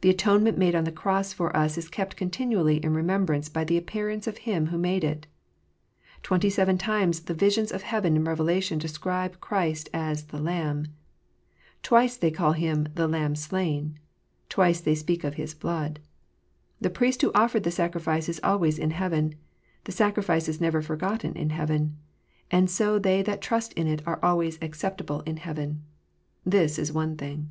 The 0.00 0.08
atonement 0.08 0.56
made 0.56 0.74
on 0.74 0.84
the 0.84 0.90
cross 0.90 1.34
for 1.34 1.54
us 1.54 1.76
is 1.76 1.90
kept 1.90 2.16
continually 2.16 2.82
in 2.82 2.94
remembrance 2.94 3.50
by 3.50 3.62
the 3.62 3.76
appearance 3.76 4.26
of 4.26 4.38
Him 4.48 4.68
who 4.68 4.78
made 4.78 5.04
it. 5.04 5.26
Twenty 6.22 6.48
seven 6.48 6.78
times 6.78 7.20
the 7.20 7.34
visions 7.34 7.70
of 7.70 7.82
heaven 7.82 8.16
in 8.16 8.24
Revelation 8.24 8.78
describe 8.78 9.38
Christ 9.40 9.90
as 9.92 10.24
the" 10.28 10.38
Lamb." 10.50 10.86
Twice 11.82 12.16
they 12.16 12.30
call 12.30 12.52
Him" 12.52 12.88
the 12.94 13.06
Lamb 13.06 13.34
slain." 13.36 13.98
Twice 14.48 14.80
they 14.80 14.94
speak 14.94 15.24
of 15.24 15.34
His" 15.34 15.52
blood." 15.66 16.00
The 16.80 16.88
Priest 16.88 17.20
who 17.20 17.30
offered 17.34 17.64
the 17.64 17.70
sacrifice 17.70 18.30
is 18.30 18.40
always 18.42 18.78
in 18.78 18.92
heaven: 18.92 19.34
the 19.84 19.92
sacrifice 19.92 20.48
is 20.48 20.58
never 20.58 20.80
forgotten 20.80 21.34
in 21.36 21.50
heaven: 21.50 21.98
and 22.50 22.70
so 22.70 22.98
they 22.98 23.20
that 23.24 23.42
trust 23.42 23.74
in 23.74 23.86
it 23.86 24.00
are 24.06 24.18
always 24.24 24.58
acceptable 24.62 25.20
in 25.26 25.36
heaven. 25.36 25.82
This 26.46 26.78
is 26.78 26.94
one 26.94 27.18
thing. 27.18 27.50